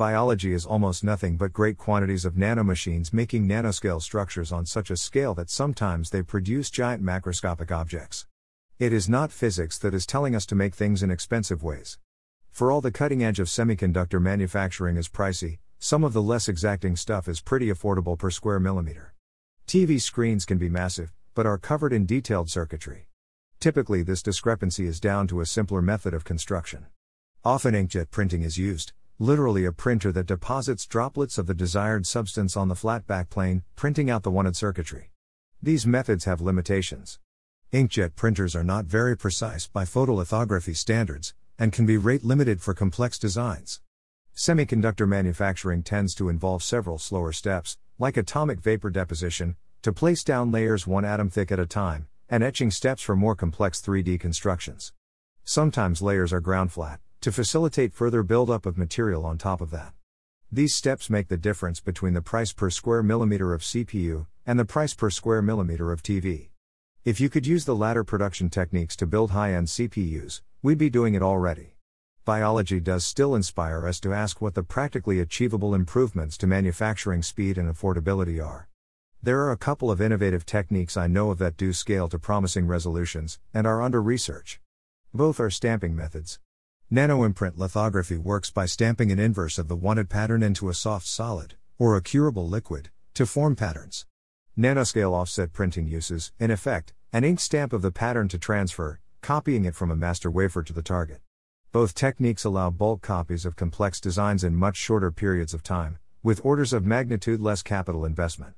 [0.01, 4.97] Biology is almost nothing but great quantities of nanomachines making nanoscale structures on such a
[4.97, 8.25] scale that sometimes they produce giant macroscopic objects.
[8.79, 11.99] It is not physics that is telling us to make things in expensive ways.
[12.49, 16.95] For all the cutting edge of semiconductor manufacturing is pricey, some of the less exacting
[16.95, 19.13] stuff is pretty affordable per square millimeter.
[19.67, 23.05] TV screens can be massive, but are covered in detailed circuitry.
[23.59, 26.87] Typically, this discrepancy is down to a simpler method of construction.
[27.45, 32.57] Often inkjet printing is used, literally a printer that deposits droplets of the desired substance
[32.57, 35.11] on the flat backplane, printing out the wanted circuitry.
[35.61, 37.19] These methods have limitations.
[37.71, 42.73] Inkjet printers are not very precise by photolithography standards, and can be rate limited for
[42.73, 43.79] complex designs.
[44.35, 50.51] Semiconductor manufacturing tends to involve several slower steps, like atomic vapor deposition, to place down
[50.51, 54.93] layers one atom thick at a time, and etching steps for more complex 3D constructions.
[55.43, 59.93] Sometimes layers are ground flat, to facilitate further buildup of material on top of that.
[60.51, 64.65] These steps make the difference between the price per square millimeter of CPU and the
[64.65, 66.49] price per square millimeter of TV.
[67.05, 70.89] If you could use the latter production techniques to build high end CPUs, we'd be
[70.89, 71.75] doing it already.
[72.25, 77.57] Biology does still inspire us to ask what the practically achievable improvements to manufacturing speed
[77.57, 78.67] and affordability are.
[79.21, 82.65] There are a couple of innovative techniques I know of that do scale to promising
[82.65, 84.59] resolutions, and are under research.
[85.13, 86.39] Both are stamping methods.
[86.93, 91.55] Nanoimprint lithography works by stamping an inverse of the wanted pattern into a soft solid,
[91.79, 94.05] or a curable liquid, to form patterns.
[94.57, 99.63] Nanoscale offset printing uses, in effect, an ink stamp of the pattern to transfer, copying
[99.63, 101.21] it from a master wafer to the target.
[101.71, 106.43] Both techniques allow bulk copies of complex designs in much shorter periods of time, with
[106.43, 108.55] orders of magnitude less capital investment.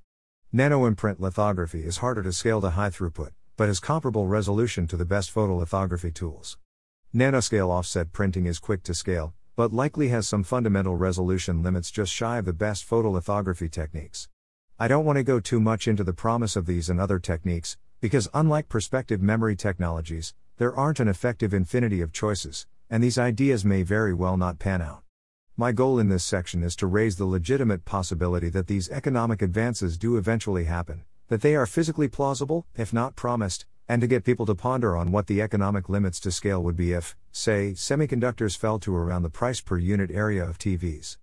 [0.51, 5.05] Nanoimprint lithography is harder to scale to high throughput, but has comparable resolution to the
[5.05, 6.57] best photolithography tools.
[7.16, 12.11] Nanoscale offset printing is quick to scale, but likely has some fundamental resolution limits just
[12.11, 14.28] shy of the best photolithography techniques.
[14.80, 17.78] I don't want to go too much into the promise of these and other techniques,
[18.01, 23.64] because unlike perspective memory technologies, there aren't an effective infinity of choices, and these ideas
[23.64, 25.03] may very well not pan out.
[25.55, 29.99] My goal in this section is to raise the legitimate possibility that these economic advances
[29.99, 34.45] do eventually happen, that they are physically plausible, if not promised, and to get people
[34.45, 38.79] to ponder on what the economic limits to scale would be if, say, semiconductors fell
[38.79, 41.17] to around the price per unit area of TVs.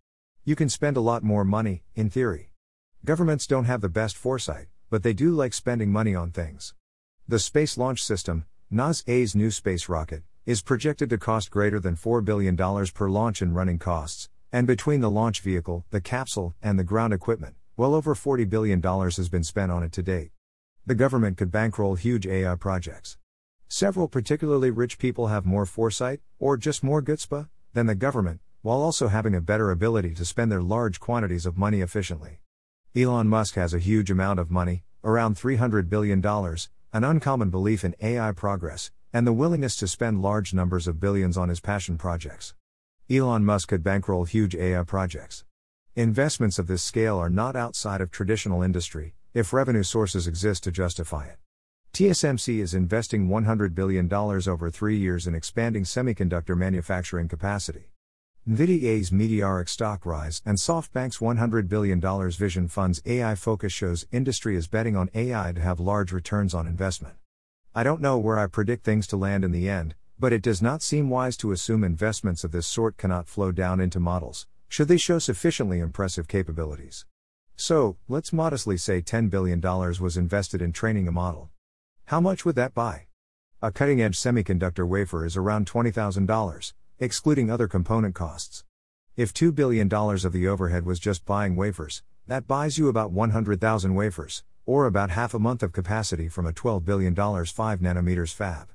[0.45, 2.51] You can spend a lot more money, in theory.
[3.05, 6.75] Governments don't have the best foresight, but they do like spending money on things.
[7.27, 12.25] The Space Launch System, NASA's new space rocket, is projected to cost greater than $4
[12.25, 16.85] billion per launch in running costs, and between the launch vehicle, the capsule, and the
[16.85, 20.31] ground equipment, well over $40 billion has been spent on it to date.
[20.91, 23.17] The government could bankroll huge AI projects.
[23.69, 28.83] Several particularly rich people have more foresight, or just more chutzpah, than the government, while
[28.83, 32.41] also having a better ability to spend their large quantities of money efficiently.
[32.97, 37.95] Elon Musk has a huge amount of money, around $300 billion, an uncommon belief in
[38.01, 42.55] AI progress, and the willingness to spend large numbers of billions on his passion projects.
[43.09, 45.45] Elon Musk could bankroll huge AI projects.
[45.95, 50.73] Investments of this scale are not outside of traditional industry, if revenue sources exist to
[50.73, 51.39] justify it.
[51.93, 57.91] TSMC is investing $100 billion over three years in expanding semiconductor manufacturing capacity.
[58.49, 62.01] NVIDIA's meteoric stock rise and SoftBank's $100 billion
[62.31, 66.67] Vision Fund's AI focus shows industry is betting on AI to have large returns on
[66.67, 67.15] investment.
[67.75, 70.61] I don't know where I predict things to land in the end, but it does
[70.61, 74.89] not seem wise to assume investments of this sort cannot flow down into models, should
[74.89, 77.05] they show sufficiently impressive capabilities.
[77.61, 81.51] So, let's modestly say $10 billion was invested in training a model.
[82.07, 83.09] How much would that buy?
[83.61, 88.65] A cutting edge semiconductor wafer is around $20,000, excluding other component costs.
[89.15, 93.95] If $2 billion of the overhead was just buying wafers, that buys you about 100,000
[93.95, 97.47] wafers, or about half a month of capacity from a $12 billion 5
[97.81, 98.71] nanometers fab.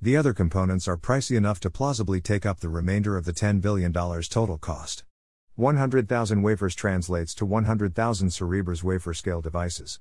[0.00, 3.60] The other components are pricey enough to plausibly take up the remainder of the $10
[3.60, 5.04] billion total cost.
[5.56, 10.00] 100,000 wafers translates to 100,000 Cerebras wafer scale devices.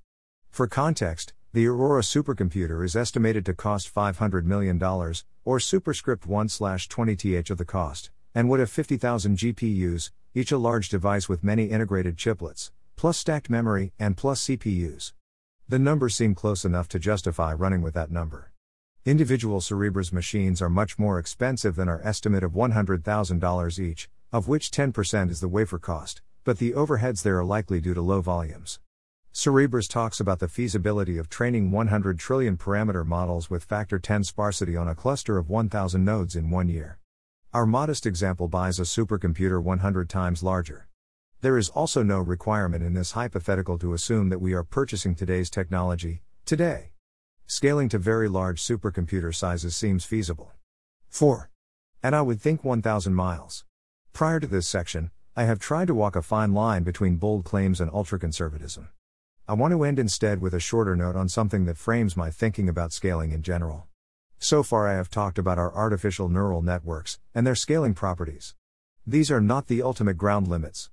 [0.50, 4.82] For context, the Aurora supercomputer is estimated to cost $500 million,
[5.44, 10.58] or superscript 1 20 th of the cost, and would have 50,000 GPUs, each a
[10.58, 15.12] large device with many integrated chiplets, plus stacked memory, and plus CPUs.
[15.68, 18.54] The numbers seem close enough to justify running with that number.
[19.04, 24.72] Individual Cerebras machines are much more expensive than our estimate of $100,000 each, of which
[24.72, 28.80] 10% is the wafer cost, but the overheads there are likely due to low volumes.
[29.34, 34.76] Cerebras talks about the feasibility of training 100 trillion parameter models with factor 10 sparsity
[34.76, 36.98] on a cluster of 1000 nodes in one year.
[37.54, 40.88] Our modest example buys a supercomputer 100 times larger.
[41.42, 45.50] There is also no requirement in this hypothetical to assume that we are purchasing today's
[45.50, 46.92] technology, today.
[47.48, 50.54] Scaling to very large supercomputer sizes seems feasible.
[51.10, 51.50] 4.
[52.04, 53.66] And I would think 1000 miles.
[54.14, 57.80] Prior to this section, I have tried to walk a fine line between bold claims
[57.80, 58.90] and ultraconservatism.
[59.48, 62.70] I want to end instead with a shorter note on something that frames my thinking
[62.70, 63.88] about scaling in general.
[64.38, 68.54] So far, I have talked about our artificial neural networks and their scaling properties.
[69.08, 70.90] These are not the ultimate ground limits.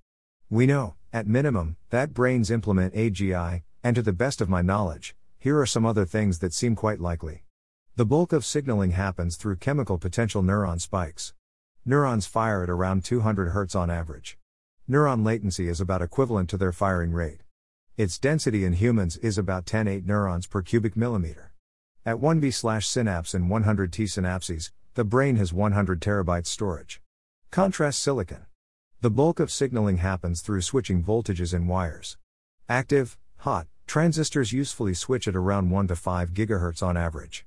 [0.48, 5.14] We know, at minimum, that brains implement AGI, and to the best of my knowledge,
[5.38, 7.44] here are some other things that seem quite likely.
[7.96, 11.34] The bulk of signaling happens through chemical potential neuron spikes.
[11.88, 14.36] Neurons fire at around 200 Hz on average.
[14.90, 17.40] Neuron latency is about equivalent to their firing rate.
[17.96, 21.54] Its density in humans is about 10-8 neurons per cubic millimeter.
[22.04, 27.00] At 1B slash synapse and 100 T synapses, the brain has 100 terabytes storage.
[27.50, 28.44] Contrast silicon.
[29.00, 32.18] The bulk of signaling happens through switching voltages in wires.
[32.68, 37.46] Active, hot, transistors usefully switch at around 1 to 5 GHz on average.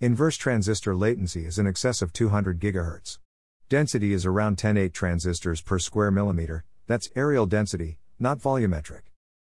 [0.00, 3.18] Inverse transistor latency is in excess of 200 GHz.
[3.68, 9.02] Density is around 10 8 transistors per square millimeter, that's areal density, not volumetric.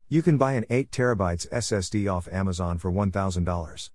[0.07, 3.89] You can buy an 8 terabytes SSD off Amazon for $1,000.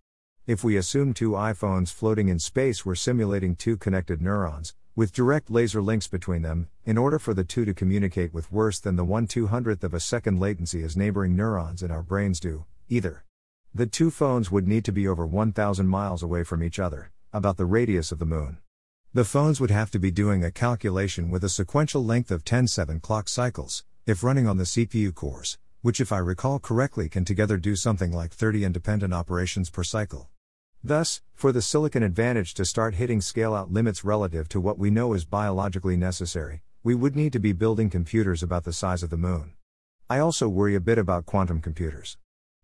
[0.46, 5.50] If we assume two iPhones floating in space were simulating two connected neurons, with direct
[5.50, 9.04] laser links between them, in order for the two to communicate with worse than the
[9.04, 13.24] 1 200th of a second latency as neighboring neurons in our brains do, either.
[13.74, 17.56] The two phones would need to be over 1,000 miles away from each other, about
[17.56, 18.58] the radius of the Moon.
[19.14, 22.66] The phones would have to be doing a calculation with a sequential length of 10
[22.66, 27.24] 7 clock cycles, if running on the CPU cores, which, if I recall correctly, can
[27.24, 30.30] together do something like 30 independent operations per cycle.
[30.82, 34.90] Thus, for the silicon advantage to start hitting scale out limits relative to what we
[34.90, 39.10] know is biologically necessary, we would need to be building computers about the size of
[39.10, 39.52] the moon.
[40.10, 42.18] I also worry a bit about quantum computers.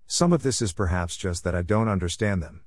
[0.09, 2.63] Some of this is perhaps just that I don't understand them.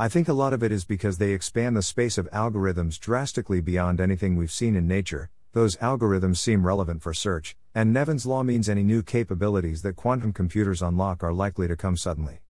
[0.00, 3.60] I think a lot of it is because they expand the space of algorithms drastically
[3.60, 5.28] beyond anything we've seen in nature.
[5.52, 10.32] Those algorithms seem relevant for search, and Neven's law means any new capabilities that quantum
[10.32, 12.40] computers unlock are likely to come suddenly.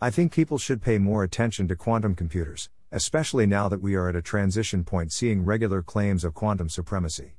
[0.00, 4.08] I think people should pay more attention to quantum computers, especially now that we are
[4.08, 7.36] at a transition point seeing regular claims of quantum supremacy.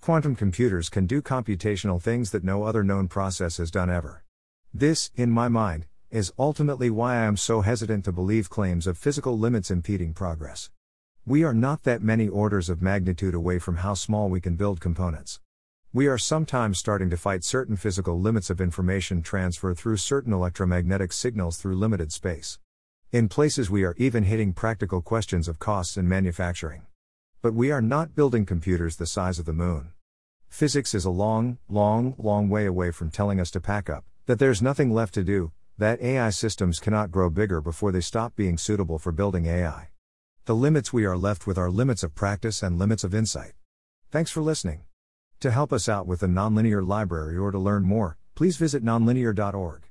[0.00, 4.24] Quantum computers can do computational things that no other known process has done ever.
[4.72, 8.96] This, in my mind, is ultimately why I am so hesitant to believe claims of
[8.96, 10.70] physical limits impeding progress.
[11.26, 14.80] We are not that many orders of magnitude away from how small we can build
[14.80, 15.40] components.
[15.92, 21.12] We are sometimes starting to fight certain physical limits of information transfer through certain electromagnetic
[21.12, 22.60] signals through limited space.
[23.10, 26.82] In places, we are even hitting practical questions of costs and manufacturing.
[27.42, 29.90] But we are not building computers the size of the moon.
[30.48, 34.38] Physics is a long, long, long way away from telling us to pack up, that
[34.38, 38.56] there's nothing left to do, that AI systems cannot grow bigger before they stop being
[38.56, 39.88] suitable for building AI.
[40.44, 43.52] The limits we are left with are limits of practice and limits of insight.
[44.10, 44.82] Thanks for listening.
[45.40, 49.88] To help us out with the Nonlinear Library or to learn more, please visit nonlinear.org.